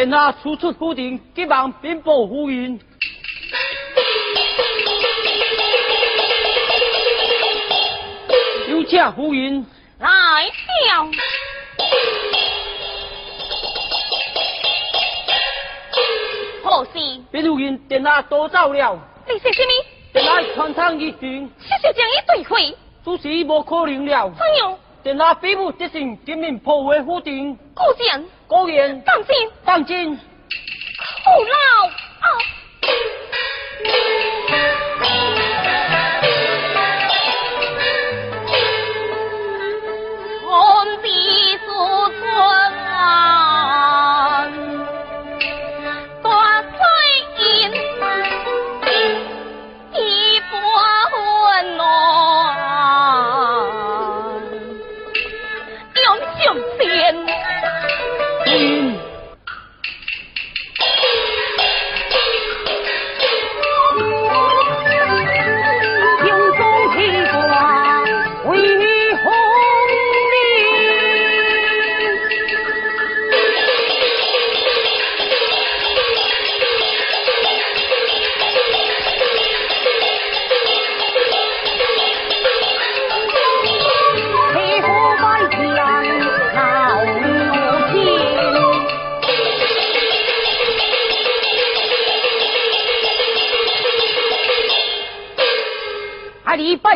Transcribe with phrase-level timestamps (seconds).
[0.00, 2.80] 殿下初出府庭，急忙禀报夫人。
[8.70, 9.66] 有请夫人
[9.98, 10.08] 来
[10.86, 11.10] 了。
[16.64, 16.92] 何事？
[17.30, 18.98] 禀夫人，殿下多走了。
[19.28, 19.70] 你说什么？
[20.14, 24.30] 殿下传堂一军，小小将一对会，此事无可能了。
[24.30, 24.78] 怎样？
[25.02, 27.56] 殿下吩咐执行，今明破坏府庭。
[27.74, 30.18] 果然，果然，放心，放心。
[31.24, 31.90] 好老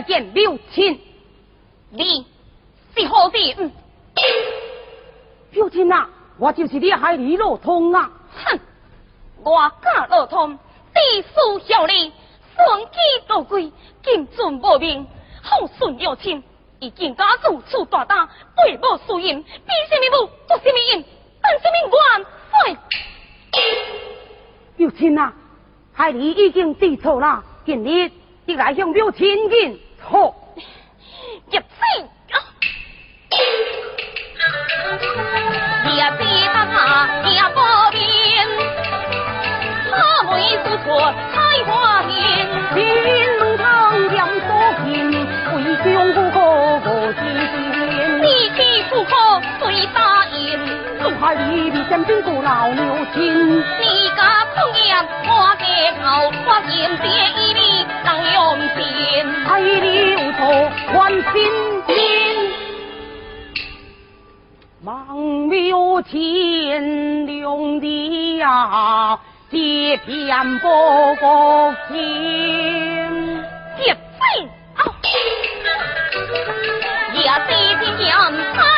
[0.06, 1.00] 见刘亲，
[1.90, 2.26] 你
[2.96, 3.72] 是何人？
[5.52, 8.10] 刘亲啊，我就是你海里罗通啊！
[8.44, 8.58] 哼，
[9.42, 10.56] 我家罗通，
[10.92, 12.12] 地书效力，
[12.56, 15.06] 双击多贵，金尊无名，
[15.42, 16.42] 好顺有亲，
[16.80, 21.04] 已经家如此大胆，背无输赢，比什么武，做什么赢，
[21.42, 22.76] 等什么元帅？
[24.76, 25.32] 刘亲啊，
[25.92, 28.10] 海里已经知错了，今日。
[28.46, 30.18] 你来向表亲近，好，
[31.50, 31.60] 入声
[32.30, 32.36] 啊！
[35.90, 36.20] 也知
[36.52, 36.56] 他
[37.28, 37.58] 也不
[37.92, 37.98] 变，
[39.90, 39.92] 他
[40.30, 40.32] 没
[40.62, 40.86] 说错，
[41.32, 41.72] 才花
[42.02, 42.12] 言，
[42.74, 42.76] 天
[43.38, 43.64] 龙堂
[44.14, 44.48] 将所
[44.84, 44.84] 见，
[45.54, 46.36] 为将不可
[46.84, 47.52] 无知见，
[48.22, 48.24] 你
[48.56, 48.58] 欺
[48.90, 49.10] 不可
[49.60, 49.62] 最
[49.94, 49.98] 答
[51.24, 54.94] 应，东海里的将军过老牛亲，你家空言
[55.26, 55.64] 我给
[56.02, 57.86] 后，我言这一里。
[58.04, 58.84] 当用心，
[59.48, 61.22] 爱你无错，换心
[61.86, 61.94] 心。
[64.82, 65.16] 忙
[65.48, 69.18] 庙前亮的呀，
[69.50, 70.68] 这片不
[71.16, 73.42] 国情，
[73.78, 74.20] 接飞
[74.76, 74.84] 啊！
[77.14, 77.48] 也是
[77.80, 77.82] 天
[78.54, 78.73] 将。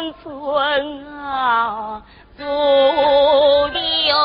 [0.00, 2.02] 村村啊，
[2.38, 2.42] 足
[4.06, 4.16] 有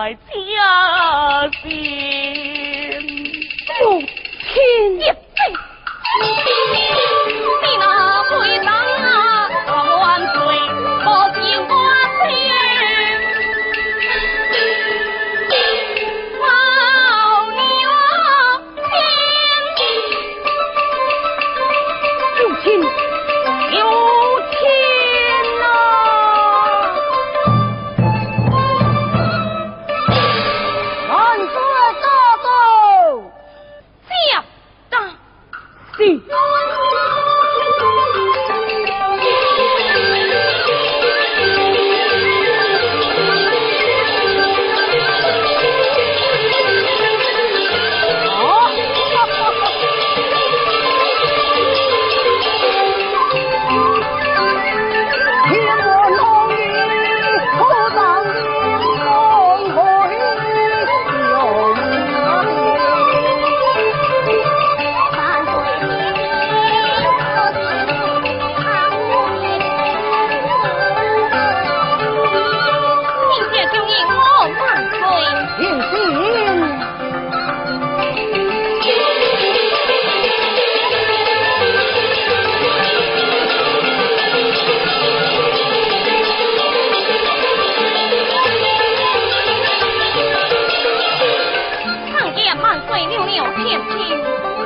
[0.00, 0.18] 在家
[1.52, 1.60] 乡，
[3.82, 4.00] 母。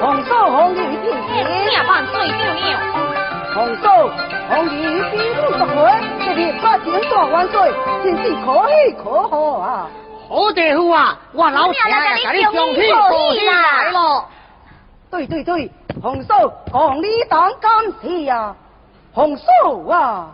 [0.05, 2.77] 红嫂红衣比你万岁罪丢了。
[3.55, 3.89] 红嫂
[4.51, 5.75] 红衣比武十回，
[6.23, 7.73] 这里八千大万岁，
[8.03, 9.89] 真是可喜可贺啊！
[10.29, 13.47] 好大夫啊，我老爹呀，给你上天过喜
[13.95, 14.29] 了。
[15.11, 15.73] 对对对，
[16.03, 18.55] 红嫂红衣当干爹呀，
[19.15, 19.45] 红嫂
[19.91, 20.29] 啊。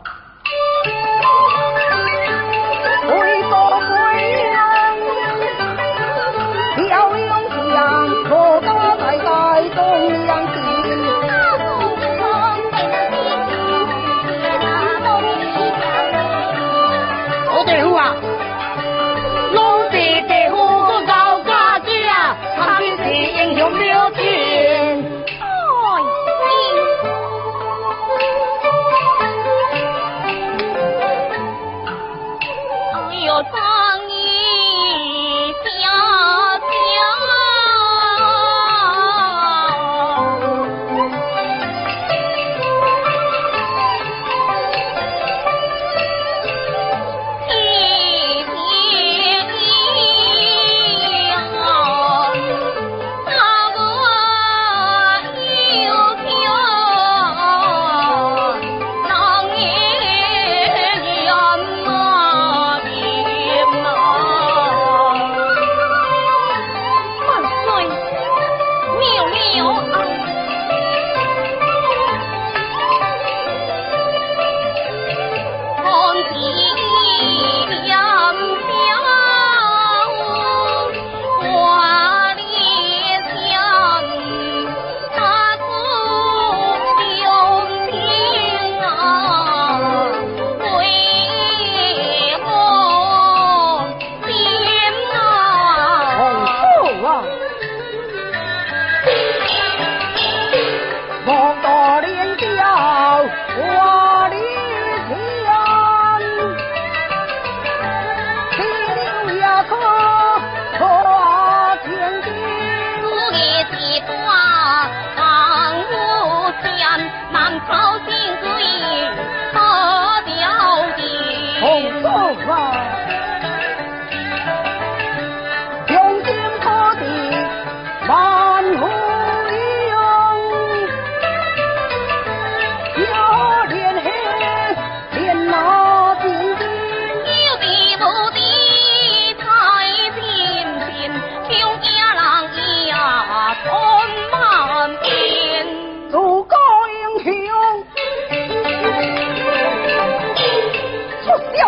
[9.75, 10.30] 东。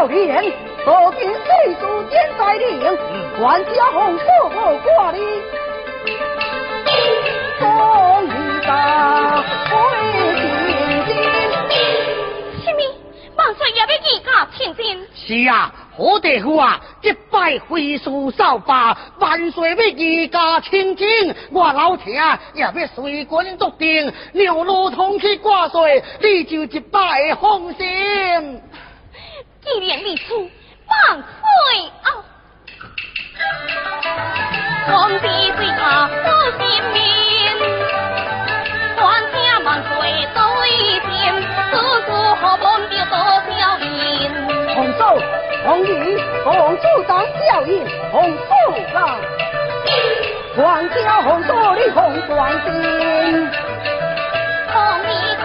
[0.03, 0.43] 少年，
[0.85, 1.47] 如今岁
[1.81, 2.83] 数渐在龄，
[3.41, 5.19] 万家红说我挂你
[7.61, 7.63] 送
[8.25, 8.29] 一
[8.67, 8.75] 个
[9.71, 9.71] 回。
[12.65, 12.79] 什么？
[13.37, 13.87] 万岁也要
[14.25, 14.27] 家？
[15.15, 16.81] 是啊，好大夫啊！
[17.03, 21.33] 一拜会书扫把，万岁要一家亲亲。
[21.53, 22.21] 我老爹
[22.55, 28.61] 也要随军笃定，流路通去挂帅，你就一拜放心。
[29.65, 30.51] 既然你出
[30.87, 31.23] 万岁
[32.03, 32.07] 啊！
[34.89, 35.27] 皇帝
[35.57, 36.13] 对他不
[36.59, 36.61] 心
[36.93, 37.01] 命，
[38.97, 39.01] 官
[39.33, 39.91] 家万岁
[40.35, 40.41] 对
[41.01, 41.11] 天，
[41.71, 41.73] 叔
[42.07, 43.15] 叔何本就多
[43.57, 43.89] 孝言。
[44.75, 45.01] 红寿，
[45.65, 45.89] 红礼，
[46.45, 47.71] 红寿当孝言，
[48.11, 48.51] 红寿
[48.99, 48.99] 啊！
[50.57, 52.69] 皇家红寿你红冠巾，
[54.73, 54.75] 红
[55.09, 55.43] 礼可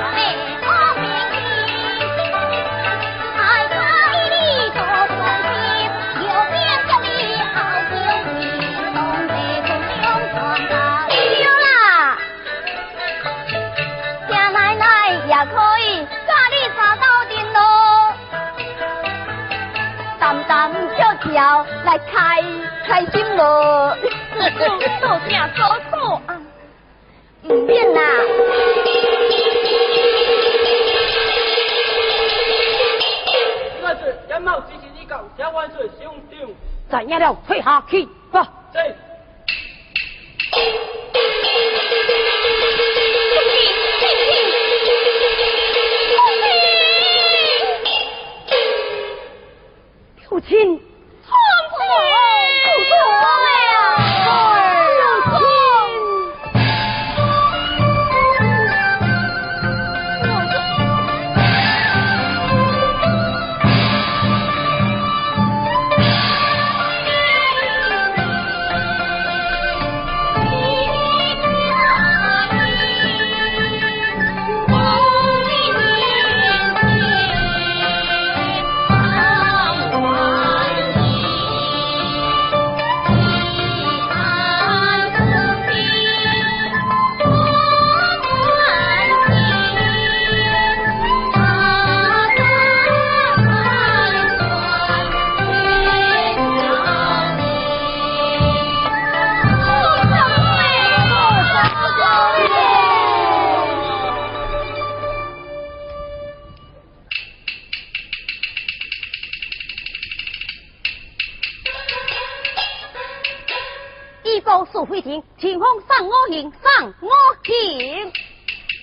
[21.37, 21.43] 美。
[21.85, 22.41] 来开
[22.85, 23.95] 开心咯！
[24.99, 26.41] 做啥做错啊？
[27.43, 28.01] 唔变啦！
[33.83, 36.47] 万岁，杨茂执行已告，请万岁上朝。
[36.89, 37.37] 怎样了？
[37.45, 38.47] 退下去吧。
[38.73, 38.95] 对。
[50.27, 50.86] 父亲。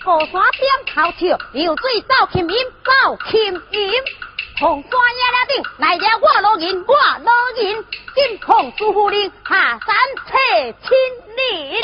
[0.04, 3.90] 河山点头笑，流水走琴音，走琴音。
[4.60, 6.94] 红山野了顶，来了我老人，我
[7.24, 7.82] 老人。
[8.14, 9.96] 金凤朱夫人下山
[10.26, 10.90] 采青
[11.36, 11.80] 林。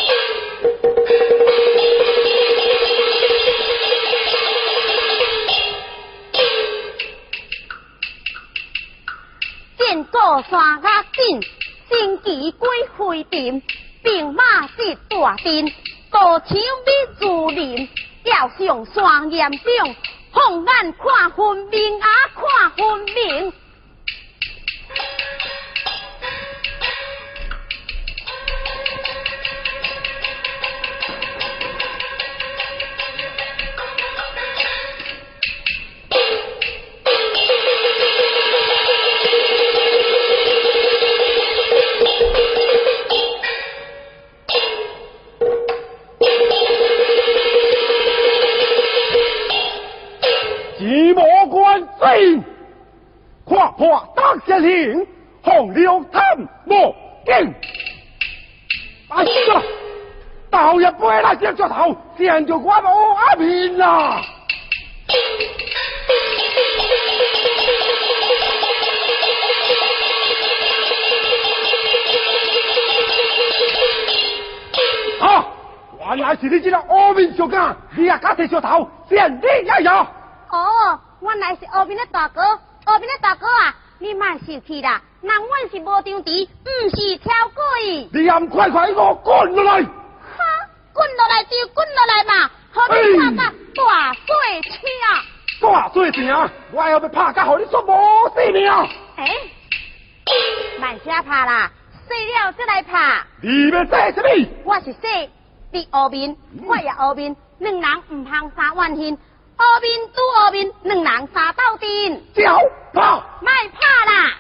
[9.79, 11.43] 见过山压顶，
[11.89, 13.63] 新奇归回殿。
[14.05, 15.73] 兵马是大阵，
[16.11, 16.49] 多枪
[16.85, 17.89] 比竹林，
[18.23, 19.97] 吊上双严兵，
[20.33, 23.53] 放眼看分明啊，看分明。
[54.61, 55.07] 令
[55.43, 56.23] 红流探
[56.67, 56.95] 莫
[57.25, 57.55] 惊，
[59.09, 59.63] 哎呀，
[60.51, 64.23] 倒一杯来接着头，见着我无阿面啦！
[75.21, 75.47] 啊，
[76.07, 79.93] 原来是你这个阿面小干，你也敢提着头，见你也有。
[79.93, 82.43] 哦，原来是阿面的大哥，
[82.91, 83.73] 阿面的大哥啊！
[84.01, 88.09] 你莫生气啦，人阮是无张持，唔是挑鬼。
[88.13, 89.81] 你还唔快快给我滚落来！
[89.83, 89.89] 哈，
[90.93, 93.43] 滚落来就滚落来嘛，好你拍个
[93.77, 94.81] 大水枪。
[95.61, 98.69] 大水枪，我要要拍个，好你说无性命。
[99.17, 99.37] 哎，
[100.81, 101.71] 慢些拍啦，
[102.09, 103.23] 死了再来拍。
[103.41, 104.49] 你要说什么？
[104.65, 105.31] 我是说，
[105.71, 109.17] 你后面，我也后面，两人唔通三万天。
[109.61, 112.23] 二面拄二面，两人三斗阵。
[112.33, 112.59] 脚
[112.95, 114.31] 怕，卖怕啦！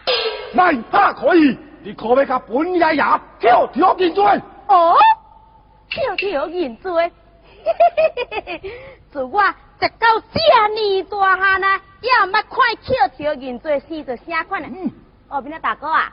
[0.55, 3.05] 卖怕可以，你可别甲本爷爷
[3.39, 4.25] 跳跳认罪。
[4.69, 4.97] 哦，
[5.91, 7.13] 跳跳认罪，
[9.13, 9.43] 自我
[9.79, 14.69] 直到这年大汉啊，也毋捌看跳跳认罪，生着啥款啊？
[15.29, 16.11] 后面的大哥啊，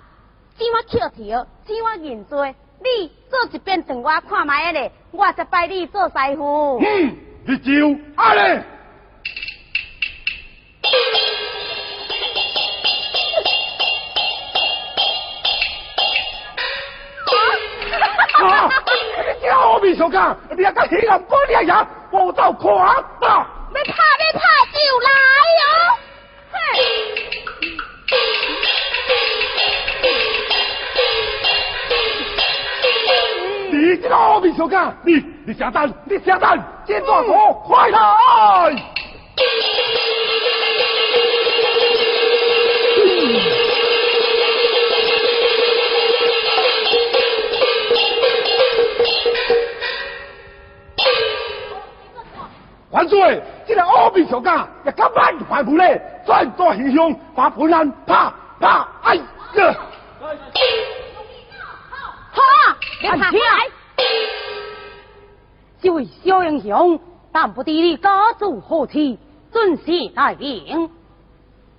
[0.57, 2.55] 怎我捡条，怎我认罪。
[2.79, 6.79] 你做一遍等我看卖咧，我再拜你做师傅。
[6.79, 7.71] 嗯，你就
[8.15, 8.63] 安尼。
[18.39, 18.69] 啊！
[19.17, 22.77] 你这后面上讲，你还敢欺人不良人，我走狂
[23.19, 23.47] 吧！
[23.73, 24.39] 要怕要怕
[24.71, 25.09] 就来
[25.63, 25.69] 哦！
[33.71, 37.33] 你这个后面上讲，你你下蛋，你下蛋，见大哥，
[37.65, 37.99] 快来！
[52.89, 53.41] 万岁！
[53.67, 59.23] 这个阿弥陀佛也敢万怀不嘞，转大英雄把本人啪啪哎呀！
[62.31, 63.69] 好啊，你爬起来！
[65.79, 66.99] 这位小英雄，
[67.31, 69.19] 但不知你家族何妻，
[69.51, 70.89] 准是大名。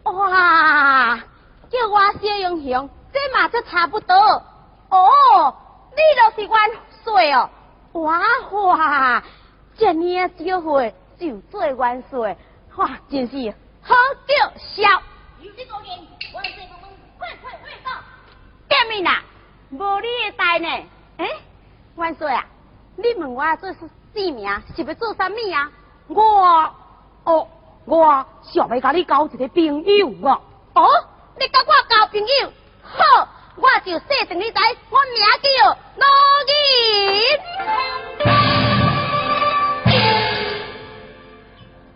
[0.04, 1.18] 哇，
[1.70, 4.14] 叫我小英雄，这嘛就差不多。
[4.90, 5.54] 哦，
[5.90, 5.96] 你
[6.37, 6.70] 就是万
[7.04, 7.50] 岁哦！
[7.92, 8.20] 哇
[8.52, 9.22] 哇！
[9.76, 12.37] 这年小岁就做元帅，
[12.76, 13.94] 哇，真是好
[14.26, 15.02] 叫笑。
[15.40, 17.90] 有这个人，万岁公公，快快快到！
[18.68, 19.22] 见面啦，
[19.70, 20.68] 无你的代呢？
[21.18, 21.28] 哎，
[21.96, 22.46] 万岁啊，
[22.96, 23.78] 你问我做是
[24.14, 25.70] 姓名，是要做啥物啊？
[26.09, 26.74] 我，
[27.24, 27.48] 哦，
[27.85, 30.40] 我想要甲你交一个朋友啊。
[30.74, 30.87] 哦，
[31.38, 34.59] 你甲我交朋友，好，我就说定你知，
[34.90, 35.46] 我名叫
[35.96, 36.05] 罗
[36.48, 36.53] 银。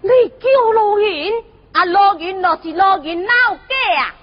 [0.02, 4.14] 你叫罗云，啊罗云就是罗云老家啊！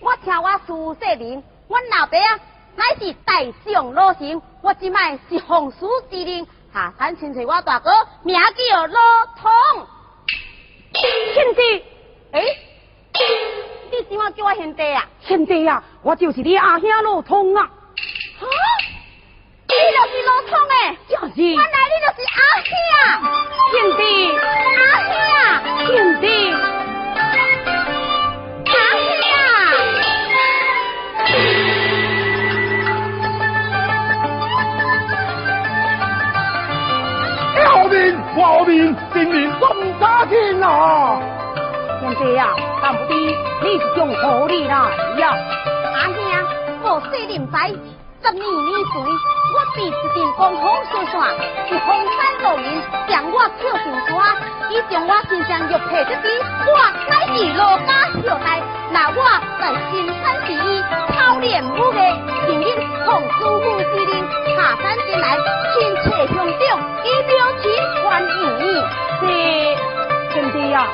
[0.00, 2.40] 我听我师父说明，我老爸啊
[2.76, 5.78] 乃是大将罗成，我即卖是奉师
[6.10, 7.90] 之令下山亲找我大哥，
[8.22, 8.98] 名叫罗
[9.40, 9.50] 通。
[10.92, 11.84] 亲弟，
[12.32, 12.56] 诶，
[13.98, 15.04] 你怎么叫我兄弟啊？
[15.26, 17.64] 兄弟啊，我就是你阿兄罗通啊！
[17.64, 17.70] 啊！
[19.66, 21.42] 你就是老通诶，就是。
[21.42, 22.70] 原来你就是阿兄，
[23.72, 24.02] 兄弟，
[24.78, 25.10] 阿兄，
[25.86, 26.24] 兄弟，
[37.64, 39.66] 阿后面，后面，今年中
[39.98, 41.20] 家天啊！
[42.00, 44.74] 兄弟呀，但不知你是从何里来
[45.18, 45.34] 呀？
[45.94, 46.14] 阿兄，
[46.82, 47.58] 我细林仔，
[48.22, 49.02] 十年年岁，
[49.54, 51.34] 我被一阵狂风吹散，
[51.68, 52.66] 是风山路人
[53.08, 54.10] 将我跳上山，
[54.70, 56.26] 伊将我身上玉佩一支，
[56.66, 57.90] 我乃是罗家
[58.22, 58.46] 小弟，
[58.92, 59.18] 那我
[59.58, 60.82] 在新山第一，
[61.16, 61.98] 操练武艺，
[62.46, 62.64] 今日
[63.04, 64.12] 奉师傅之令
[64.56, 65.36] 下山前来，
[65.74, 67.66] 亲切乡长，以表情
[68.04, 68.28] 欢迎。
[69.20, 69.24] 是
[70.32, 70.86] 兄弟呀，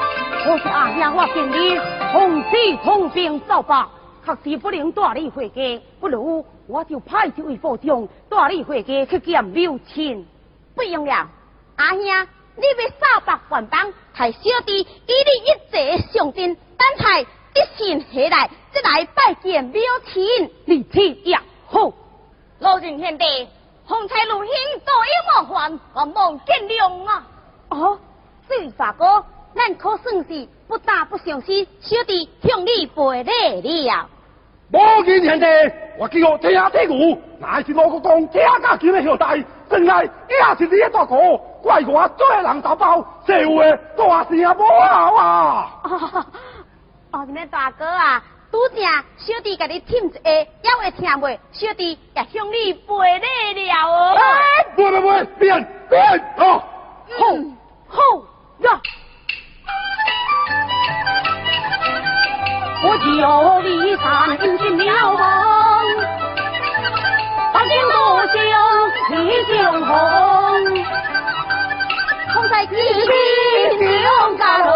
[0.46, 1.80] 我是阿兄，我敬你
[2.12, 2.50] 同死
[2.84, 3.88] 同病走吧，
[4.26, 10.26] 确实不能带你回家，不如我就派一位副将带你回家去见母亲。
[10.76, 11.26] 不用了，
[11.76, 19.72] 阿兄，你要扫白还帮，太小弟以你一节上阵，等待一心下来，再来拜见母
[20.12, 20.50] 亲。
[20.66, 21.90] 你去也好，
[22.58, 23.24] 老人兄弟，
[23.86, 24.46] 红彩路兄
[24.84, 27.26] 多有冒犯，我望见谅啊！
[27.70, 27.98] 哦，
[28.46, 29.24] 这位大哥，
[29.54, 34.08] 咱可算是不打不相识，小弟向你赔礼了。
[34.72, 35.46] 无见兄弟，
[35.98, 41.16] 我叫我听听鼓，乃是我个讲听家叫的后代，真来也是你的大哥，
[41.62, 45.80] 怪我做人头包，社会大事啊无好啊！
[45.84, 46.26] 哦，
[47.12, 48.82] 哦，你大哥啊，拄正
[49.16, 54.16] 小弟甲你听一下，也会听袂，小弟也向你赔礼了哦。
[54.74, 56.62] 不不不，变变哦！
[57.06, 57.26] 好，
[57.86, 58.00] 好
[58.60, 58.80] 呀！
[62.86, 64.04] 我叫李三
[64.42, 65.18] 引进了梦，
[67.50, 67.94] 八景多
[68.26, 68.36] 香
[69.08, 69.10] 喜
[69.54, 69.88] 相逢，
[72.34, 72.66] 红在一
[73.78, 74.70] 品两家中，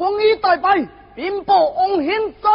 [0.00, 2.48] 光衣大败，兵部王兴在。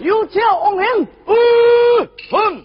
[0.00, 1.06] 有请王兴。
[1.26, 1.34] 嗯
[2.32, 2.64] 哼，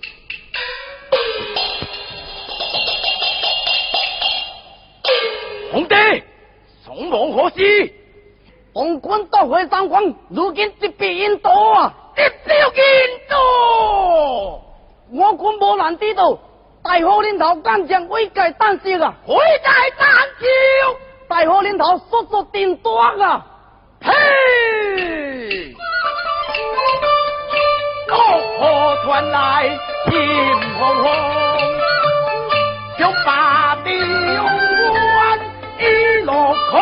[5.72, 5.96] 皇帝，
[6.84, 7.94] 从无何事？
[8.74, 11.94] 皇军夺回三关，如今即逼印度啊！
[12.16, 12.82] 直逼印
[13.30, 13.36] 度，
[15.12, 16.40] 我军无人知道。
[16.92, 19.14] 大火领头干将伟界胆识啊！
[19.26, 20.10] 伟在丹
[20.42, 20.46] 丘，
[21.26, 23.46] 大火领头速速定端啊！
[24.02, 24.12] 嘿！
[28.10, 28.14] 怒
[28.60, 29.70] 火传来
[30.10, 30.20] 心
[30.78, 31.08] 惶惶，
[33.00, 34.46] 将八地勇
[34.92, 35.40] 官
[35.80, 35.84] 一
[36.26, 36.82] 落空，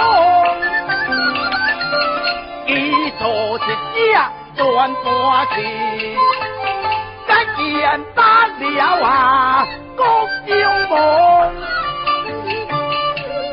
[2.65, 6.17] 一座一家断半去，
[7.27, 9.67] 敢见打了啊
[9.99, 10.05] 国
[10.47, 10.55] 中
[10.87, 10.95] 梦，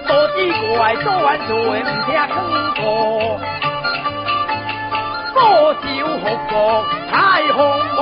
[0.07, 0.39] 多奇
[0.77, 2.39] 怪多万岁唔听更
[2.75, 2.81] 多。
[5.35, 5.41] 多
[5.75, 6.55] 少学国
[7.11, 7.13] 太
[7.53, 7.59] 洪
[7.97, 7.99] 荒，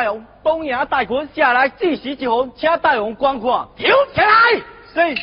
[0.00, 3.68] 大王东爷大军下来聚集一方，请大王观看。
[3.76, 4.62] 跳起来！
[4.94, 5.14] 是。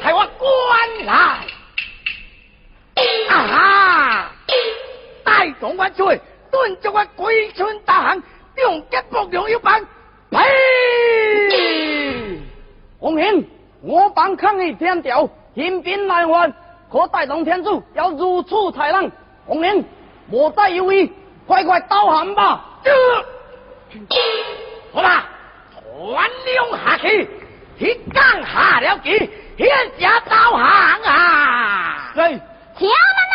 [0.00, 1.12] 台湾关来！
[3.28, 4.30] 啊哈！
[5.24, 6.20] 大王万岁！
[6.52, 8.22] 顿足我鬼村大行，
[8.58, 9.84] 用吉布用一棒，
[10.30, 10.38] 呸！
[13.00, 13.44] 王兄，
[13.82, 16.54] 我帮抗议天条，引兵来还，
[16.92, 19.10] 可大龙天柱要如此豺狼，
[19.48, 19.84] 王兄。
[20.26, 21.12] 莫再犹豫，
[21.46, 22.64] 快快刀砍吧！
[24.92, 25.24] 好啦，
[25.82, 27.28] 传令下去，
[27.78, 32.10] 去江下了旗，现下刀砍啊！
[32.14, 32.40] 是。
[32.76, 33.34] 请了啦！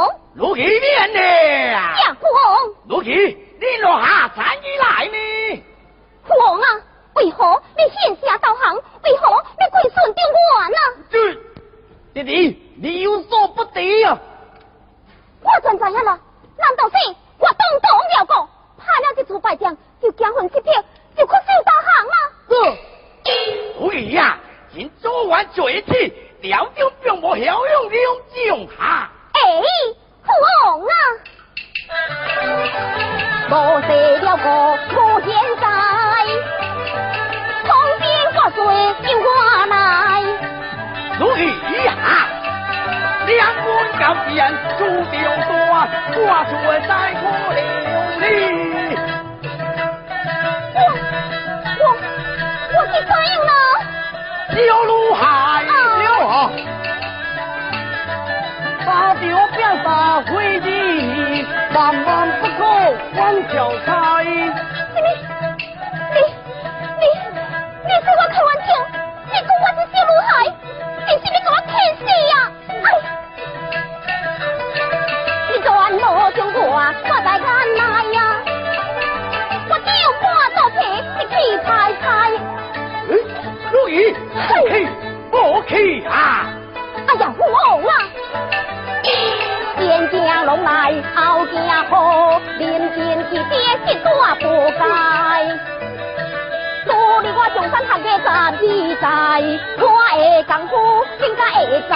[0.00, 1.20] 挑战富翁，如其面呢？
[1.20, 5.62] 呀富翁，如其，你落下参与来呢？
[6.24, 6.80] 富翁啊，
[7.16, 8.76] 为何你现下导航？
[8.76, 10.76] 为何你归顺着我呢？
[11.10, 11.14] 这
[12.14, 14.18] 弟弟，你有所不知啊！
[15.42, 16.18] 我怎知影啦？
[16.58, 16.94] 难道是
[17.38, 20.72] 我东东了过，拍了这出败仗，就惊魂失魄，
[21.16, 22.14] 就屈手导航啊？
[22.48, 24.38] 这所以呀，
[24.72, 28.68] 今昨晚最起，了就并无效用利用用
[29.40, 29.46] 下。
[29.46, 29.48] 哎，
[30.22, 30.28] 富
[30.64, 30.92] 翁啊！
[34.20, 34.46] 了个
[34.94, 35.28] 无现
[35.60, 35.64] 在，
[37.66, 38.58] 从边挂水
[39.02, 39.26] 又我
[39.66, 39.72] 来。
[41.18, 41.40] 如其
[41.84, 41.88] 呀，
[43.26, 44.40] 两官交之人
[44.78, 45.14] 注定
[45.48, 45.50] 多，
[46.24, 46.50] 挂出
[46.86, 47.22] 在可
[47.52, 47.58] 了
[48.20, 48.22] 你。
[50.74, 50.78] 我
[51.78, 51.82] 我
[52.72, 53.50] 我是答应了。
[54.50, 55.22] 小路海
[55.62, 55.72] 了
[56.28, 56.32] 啊！
[58.90, 59.22] 大雕
[59.54, 62.64] 变大灰地，万万不可
[63.14, 64.24] 往脚猜。
[64.24, 64.34] 你
[66.10, 66.18] 你
[66.98, 67.06] 你
[67.86, 68.68] 你是我开玩笑，
[69.30, 70.30] 你讲我是小女孩，
[71.06, 72.34] 你是你给我骗死呀？
[72.82, 72.90] 哎，
[75.52, 75.96] 你转无
[76.32, 76.74] 将我我
[77.24, 77.40] 在眼
[77.76, 77.78] 内
[78.16, 78.18] 呀，
[79.68, 80.26] 我只有半
[80.56, 80.78] 道皮，
[81.16, 81.32] 你气
[81.64, 81.68] 猜
[82.02, 82.04] 猜。
[83.70, 83.94] 如意，
[84.34, 84.74] 不气
[85.30, 85.32] 不
[85.68, 85.72] 气
[86.08, 86.39] 啊！
[93.30, 93.54] 是爹
[93.86, 94.42] 是大不
[94.76, 94.82] 该。
[96.86, 96.90] 努
[97.20, 98.50] 力我上山学嘅十二
[99.00, 99.06] 载，
[99.78, 99.84] 我
[100.18, 100.72] 的功夫
[101.24, 101.92] 应该会知。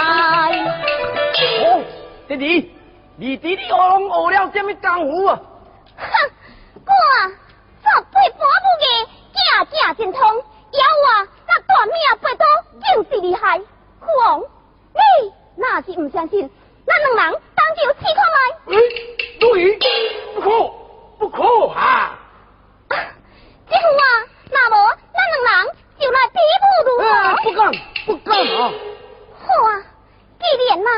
[1.65, 1.83] 哦，
[2.29, 2.71] 弟弟，
[3.17, 5.37] 你弟弟学拢学了什么功夫啊？
[5.97, 6.03] 哼，
[6.85, 6.89] 我
[7.83, 8.83] 十岁半母嘅
[9.33, 12.45] 架架精通，要我那短命背刀
[12.95, 13.59] 更是厉害。
[13.59, 16.49] 父王，你那是唔相信，
[16.85, 18.37] 咱两人当就试看来。
[18.67, 18.79] 哎，
[19.41, 19.75] 如意，
[20.35, 20.84] 不可
[21.25, 21.41] 不可
[21.73, 22.13] 啊！
[22.89, 22.95] 啊，
[23.67, 24.05] 这副啊，
[24.51, 24.73] 那无
[25.11, 27.03] 咱两人就来比武如何？
[27.09, 27.59] 啊，不敢，
[28.05, 28.69] 不敢啊！
[29.41, 29.81] 好啊，
[30.39, 30.91] 既然嘛，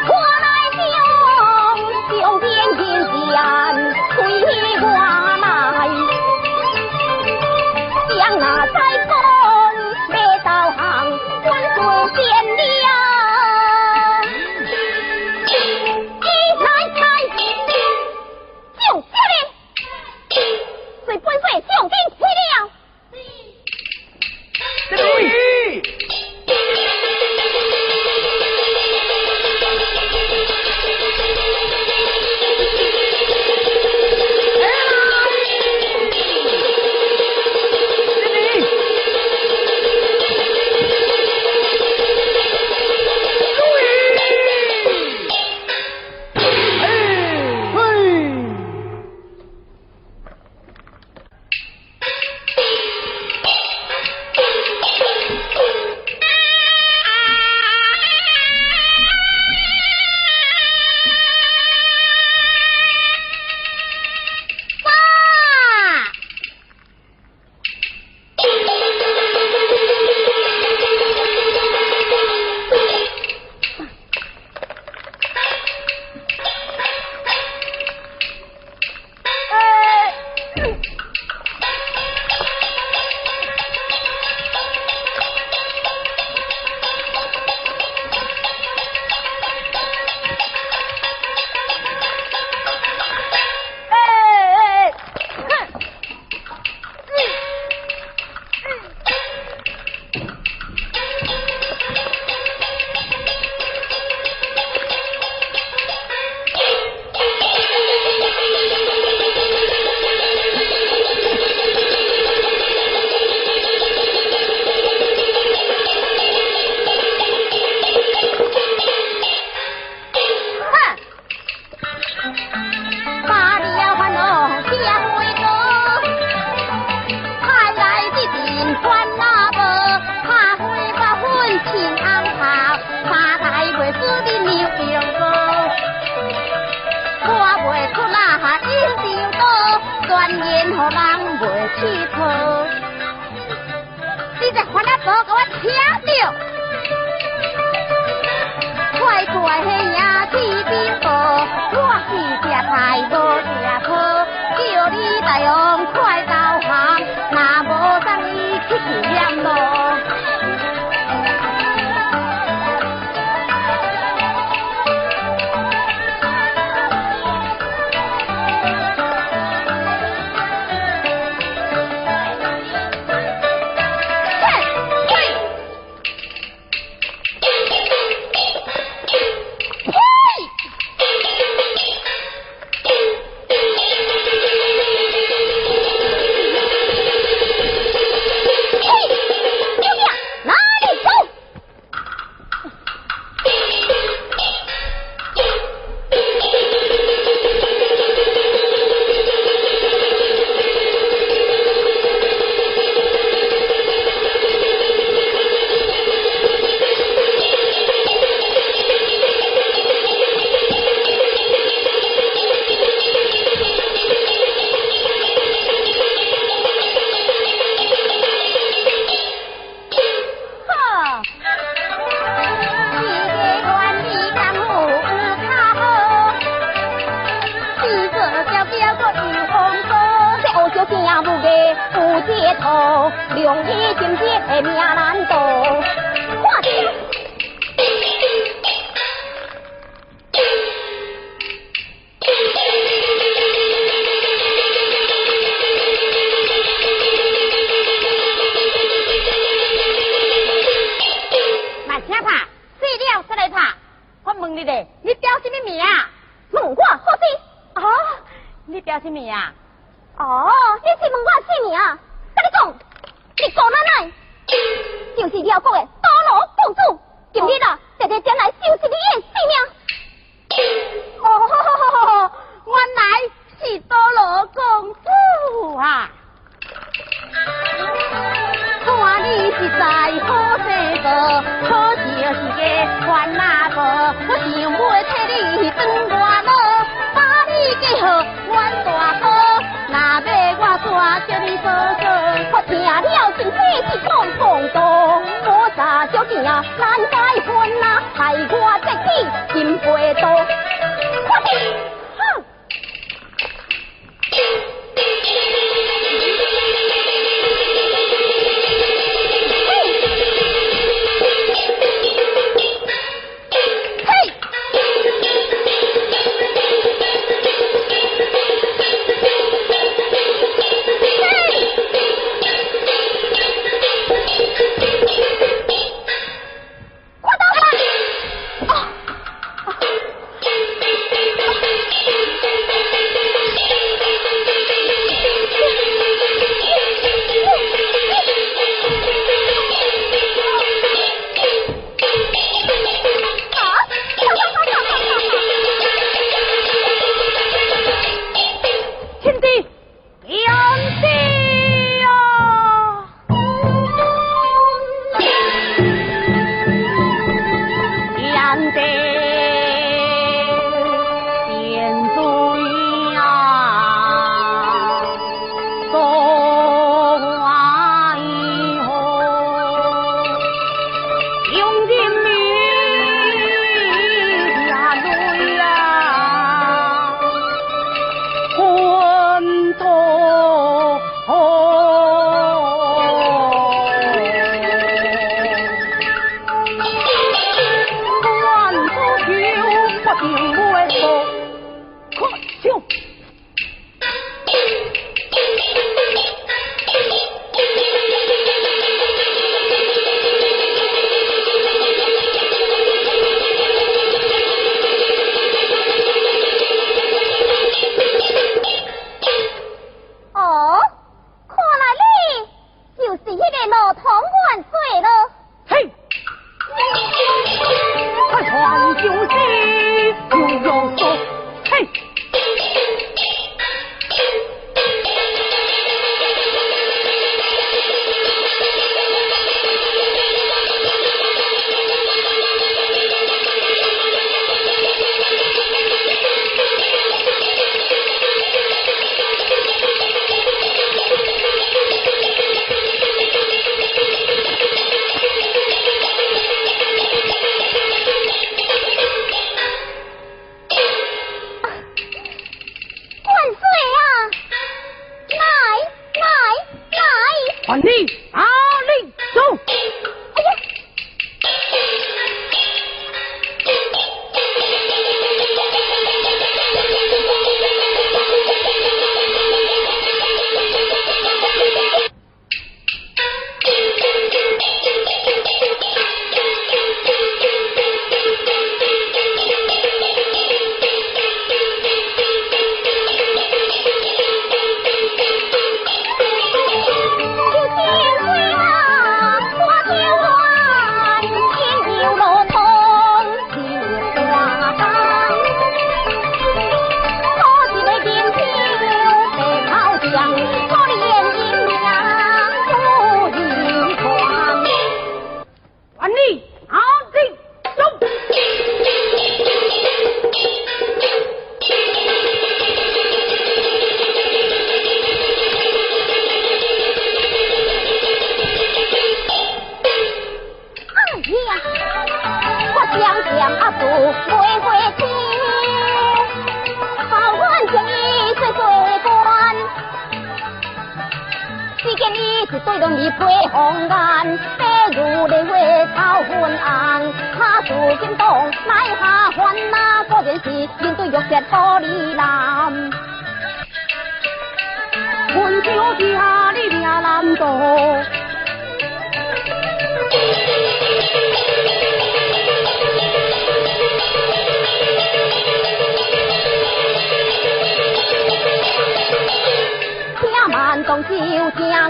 [0.08, 0.46] 我来
[0.78, 0.78] 浇，
[2.16, 2.80] 浇边天
[3.32, 3.38] 下
[4.12, 4.18] 推
[4.80, 4.86] 光。
[11.80, 12.39] Wolfie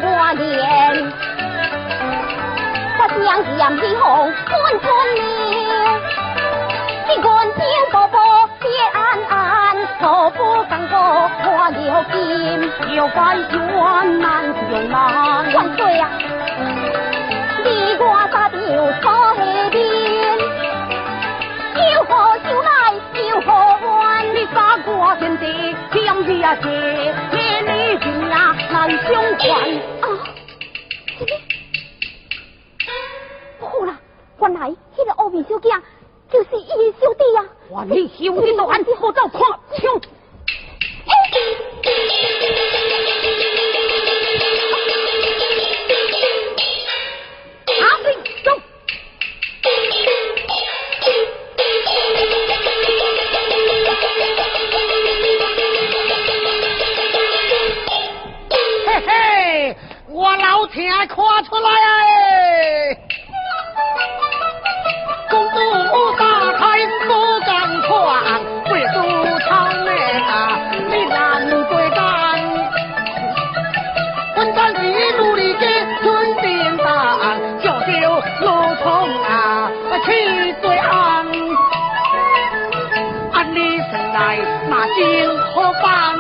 [0.02, 1.12] 我言，
[2.97, 4.04] 我将剑起红
[4.50, 5.18] 冠冠冕，
[7.10, 7.28] 一冠
[7.58, 8.18] 金宝宝
[8.60, 8.97] 别安
[9.30, 10.95] 安，错不干过
[11.43, 12.16] 花了金，
[12.95, 14.95] 有百冤难将难。
[15.54, 16.08] 万岁呀！
[17.66, 17.68] 你
[18.00, 18.58] 我杀掉
[19.02, 19.39] 错下
[19.70, 19.80] 边，
[21.93, 22.10] 有何
[22.47, 22.70] 就来
[23.30, 23.47] 有何
[23.82, 24.24] 还？
[24.34, 26.56] 你杀过天地，将日啊
[28.02, 28.10] 谢。
[28.72, 29.47] 难相还
[30.02, 30.08] 啊！
[33.60, 34.00] 不好啦，
[34.39, 35.70] 原，来，那个乌面小姐
[36.32, 37.45] 就是伊的小弟呀。
[37.70, 39.41] 我你兄弟都安好走看
[39.76, 40.02] 枪。
[61.00, 62.97] 老天看出来哎！
[65.30, 65.56] 公主
[66.18, 66.26] 打
[66.58, 66.62] 开
[67.08, 67.10] 不
[67.45, 67.47] 敢
[67.84, 67.88] 闯，
[68.68, 68.95] 贵族
[69.39, 69.47] 朝
[69.86, 69.89] 内
[70.20, 71.16] 啊，你难
[71.70, 71.97] 对干。
[74.36, 74.82] 混战是
[75.18, 75.62] 努力的
[76.02, 76.86] 村边上，
[77.64, 77.91] 小酒
[78.41, 78.45] 如
[78.84, 78.89] 同
[79.24, 79.72] 啊
[80.06, 81.26] 去对岸。
[83.32, 84.38] 按你生来
[84.68, 86.20] 那金何方？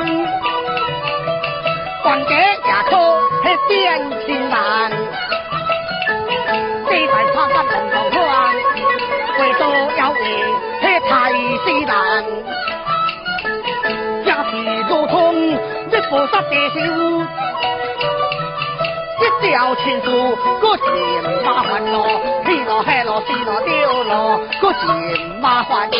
[2.01, 2.33] 还给
[2.65, 3.08] 牙科。
[3.67, 4.91] 变情难，
[6.87, 8.55] 这在他山人同款，
[9.39, 9.61] 为多
[9.97, 10.17] 要为
[10.81, 12.23] 这太西难，
[14.25, 14.51] 家是
[14.89, 16.79] 如同一菩萨地修，
[19.21, 20.07] 一条情书
[20.61, 20.85] 搁嫌
[21.43, 24.87] 麻烦咯，去咯黑咯死咯丢咯，搁嫌
[25.41, 25.97] 麻烦咯。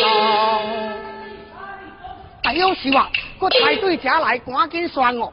[2.42, 3.08] 但有时话，
[3.38, 5.32] 搁排队车来，赶紧算我。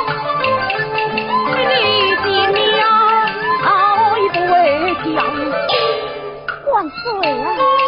[6.81, 7.80] 万岁啊！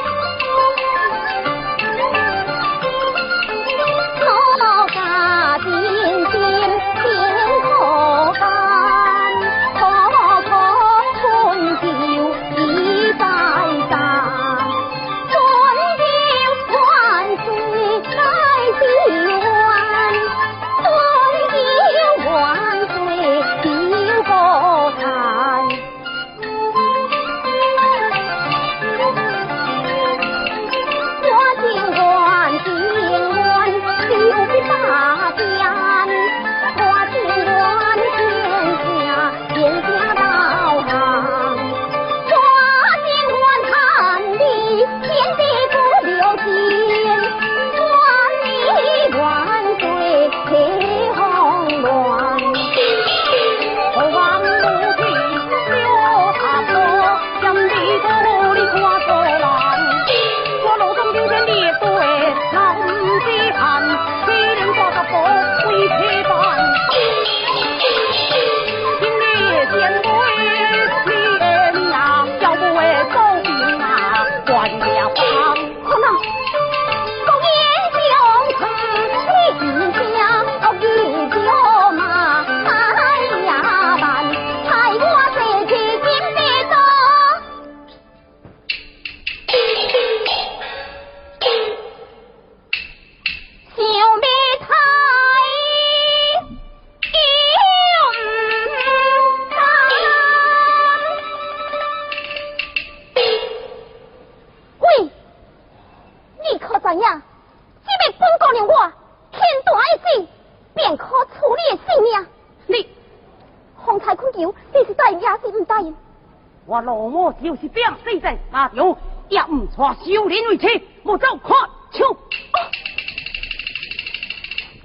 [120.03, 120.67] 唔错修炼为妻，
[121.03, 121.51] 莫走看
[121.91, 122.05] 枪。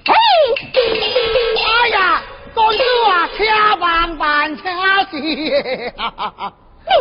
[0.05, 0.13] 嘿，
[1.83, 5.19] 哎呀，公主啊，千万万请是。
[5.19, 5.49] 你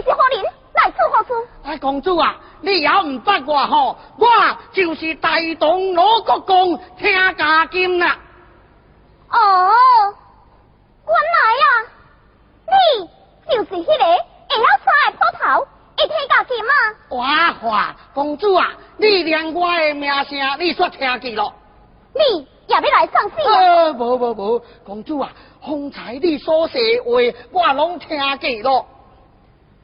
[0.05, 0.45] 是何人？
[0.75, 1.33] 来此何事？
[1.65, 4.27] 哎，公主啊，你也唔八我吼，我
[4.73, 8.19] 就是大东罗国公听家金啦。
[9.31, 9.71] 哦，
[11.07, 11.69] 原来啊，
[12.67, 12.75] 你
[13.55, 15.67] 就是迄个会晓耍的秃头，
[15.99, 16.73] 会听到金啊？
[17.11, 21.53] 哇哇，公主啊，你连我的名声你煞听见了？
[22.15, 23.55] 你也要来上戏啊？
[23.57, 27.11] 呃，无无无，公主啊，方才你所说话，
[27.51, 28.87] 我拢听见了。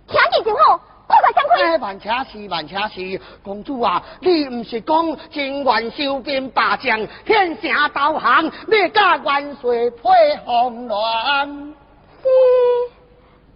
[0.07, 1.65] 听见就好，快快相开。
[1.65, 11.75] 哎，万且是万且是，公主啊，你唔是讲情愿收兵霸将，天下导航，你甲元帅配红鸾？
[12.23, 12.29] 是，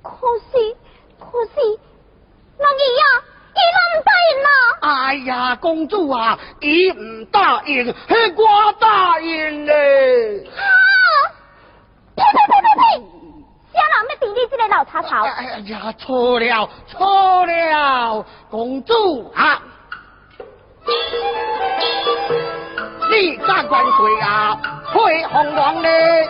[0.02, 0.16] 可
[0.50, 0.76] 是
[1.20, 1.78] 可是，
[2.61, 3.02] 那伊呀，
[3.54, 4.48] 伊拢唔答应啦。
[4.80, 7.94] 哎呀，公主啊，伊唔答应，系
[8.36, 10.44] 我答应嘞。
[10.56, 10.62] 啊！
[12.16, 12.82] 呸呸呸呸呸！
[13.74, 15.09] 家人要敌你这个老叉头。
[15.24, 19.62] 哎呀，错了错了，公主啊！
[23.11, 24.61] 你家元帅啊，
[24.92, 26.28] 配红王嘞！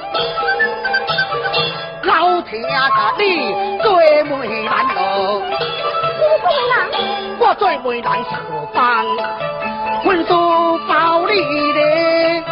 [2.02, 5.42] 老天啊，你做媒难咯！
[7.40, 9.04] 我最为难是何方？
[10.04, 11.32] 婚书包你
[11.72, 12.42] 嘞，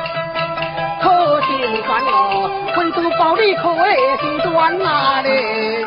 [1.01, 2.51] 可心酸哦！
[2.75, 5.85] 婚书包你可会心酸啊嘞！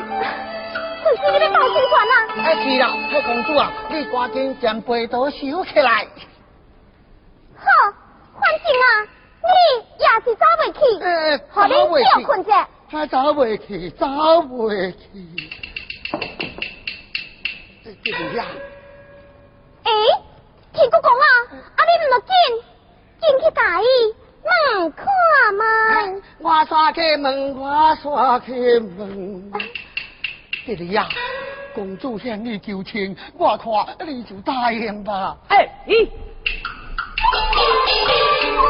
[1.03, 2.13] 可是你要报心酸啊！
[2.43, 2.83] 哎，是啦，
[3.13, 6.07] 我公主啊，你赶紧将被单收起来。
[7.57, 7.65] 好，
[8.39, 8.85] 反正啊，
[9.43, 9.49] 你
[9.97, 10.79] 也是走袂去，
[12.23, 12.51] 困者。
[12.91, 15.58] 他走袂去，走袂去。
[18.03, 18.45] 这个呀，
[19.83, 19.91] 诶，
[20.73, 21.25] 天哥公啊，
[21.75, 22.29] 啊你唔落紧，
[23.19, 23.85] 进去大意
[24.43, 25.05] 问看
[25.55, 25.65] 嘛。
[26.39, 29.51] 我刷开门，我刷开门。
[30.65, 31.07] 这个呀，
[31.73, 35.35] 公主向你求情，我看你就答应吧。
[35.49, 36.07] 哎，咦，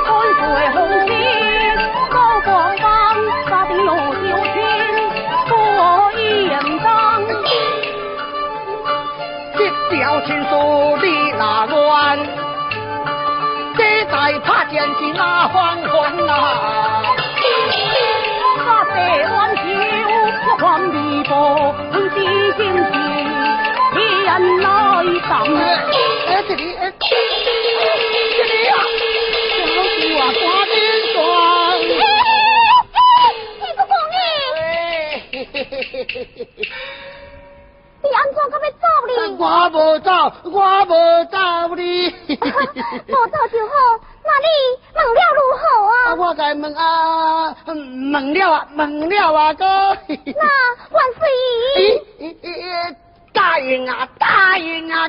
[0.06, 1.49] 万岁红旗
[10.00, 12.18] 这表情书你哪乱？
[13.78, 16.32] 这在怕见是哪黄昏呐？
[18.64, 18.96] 他得
[19.30, 19.62] 挽救
[20.48, 20.96] 我黄泥
[21.26, 21.36] 波，
[21.92, 22.16] 红旗
[22.56, 22.96] 心情
[23.94, 24.00] 天
[24.62, 24.66] 来
[25.28, 25.30] 上。
[26.28, 27.04] 哎，这里，哎，这
[28.46, 28.72] 里呀，
[29.52, 29.68] 小
[30.00, 30.42] 主啊，赶
[30.72, 30.78] 紧
[31.14, 31.18] 装。
[33.60, 34.16] 天公公你，
[35.30, 36.40] 嘿嘿嘿嘿嘿嘿
[38.02, 38.66] 你安怎咁要
[39.38, 40.12] 我无走，
[40.46, 42.10] 我无走你。
[42.10, 43.74] 无走就好，
[44.24, 44.48] 那你
[44.96, 46.16] 问了如何啊，啊？
[46.16, 49.66] 我该问啊，问了啊，问了啊哥。
[49.66, 50.46] 那
[50.92, 51.28] 万岁
[51.76, 51.78] 咦
[52.20, 52.96] 咦咦，
[53.34, 55.08] 答应啊，答应啊。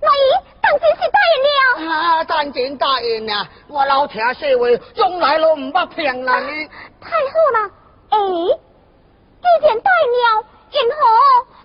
[0.00, 0.22] 那伊
[0.60, 1.92] 当真是答应了？
[1.92, 3.48] 啊，当真答应啊！
[3.68, 6.30] 我老听说话，从来都唔捌骗人的。
[7.00, 7.70] 太好了！
[8.10, 8.18] 诶，
[9.40, 10.96] 既然答应了，因何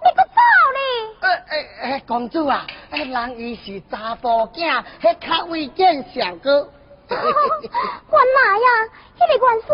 [0.04, 0.39] 你搁走
[0.76, 0.80] 哩？
[1.22, 6.70] 诶诶诶，公主啊，诶，人伊是查甫囝，迄较为见小哥。
[7.10, 7.20] 原来
[8.60, 8.68] 呀，
[9.18, 9.68] 迄个元帅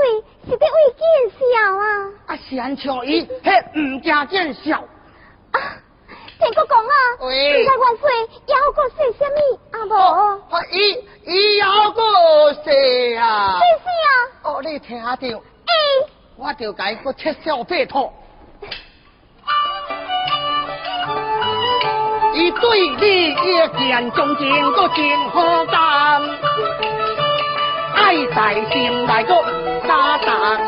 [0.46, 1.04] 是在为见
[1.38, 1.84] 笑啊！
[2.28, 4.78] 啊，是安像伊，迄唔惊见笑。
[5.52, 5.60] 啊，
[6.40, 8.10] 天国公啊，喂现在元帅
[8.48, 9.38] 也有个说什么
[9.72, 10.56] 啊无？
[10.56, 10.76] 啊，伊
[11.26, 12.02] 伊有个
[12.64, 13.60] 说啊。
[13.60, 14.10] 说啥啊，
[14.44, 15.42] 哦，你听着，诶，
[16.38, 18.12] 我就甲伊个切小白兔。
[22.36, 23.34] 伊对你一
[23.80, 26.22] 见钟情，个真好感，
[27.96, 28.38] 爱在
[28.72, 29.34] 心内个
[29.88, 30.60] 打荡，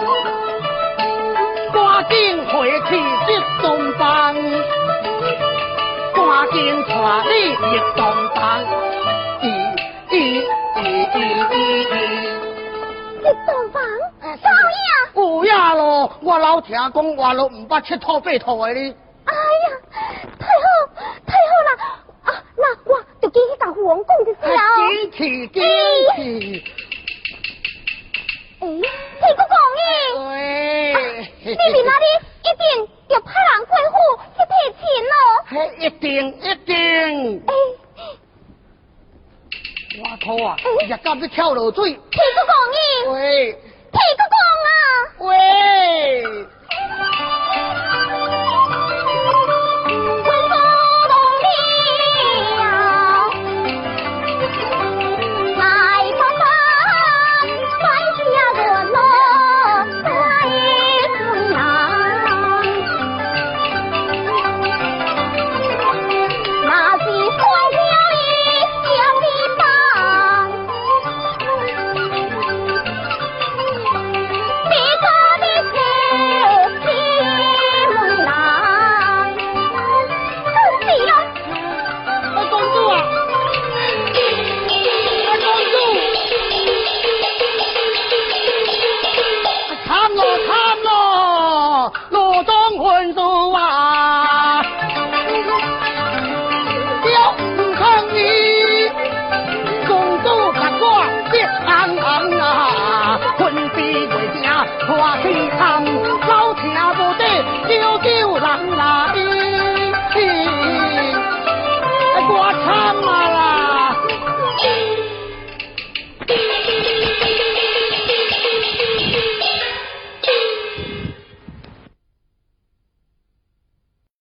[1.73, 2.89] 赶紧回去
[3.27, 3.27] 这
[3.61, 4.33] 东房，
[6.15, 6.55] 赶紧
[6.87, 6.93] 带
[7.27, 7.99] 你入洞
[8.33, 8.63] 房，
[9.41, 9.45] 咦
[10.09, 10.15] 咦
[11.11, 11.51] 咦
[13.45, 13.75] 洞房
[14.37, 15.21] 少爷！
[15.21, 18.95] 有呀咯，我老听讲，话咯唔捌七套八套的呢。
[19.27, 19.67] 哎呀，
[20.39, 20.65] 太好
[21.25, 21.69] 太好啦！
[22.23, 24.59] 啊，那我就继续甲父王讲就是了。
[24.77, 25.17] 坚持
[25.47, 25.55] 坚
[26.15, 26.17] 持。
[28.59, 29.79] 诶，天公公咦？
[30.29, 30.33] 喂，
[31.43, 32.03] 你明仔日
[32.43, 32.63] 一定
[33.09, 33.95] 要派人过府
[34.35, 35.13] 去提亲咯。
[35.47, 36.07] 嘿，一定
[36.41, 36.73] 一定。
[37.47, 37.53] 哎，
[39.99, 40.47] 我靠啊，
[40.87, 41.91] 也敢要跳落水。
[41.91, 41.99] 天
[42.35, 42.77] 公公咦？
[43.13, 43.15] 喂
[43.91, 44.69] 天公公啊！
[45.19, 45.35] 喂，